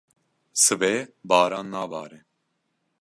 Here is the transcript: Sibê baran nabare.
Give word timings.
Sibê 0.63 0.95
baran 1.29 1.67
nabare. 1.73 2.19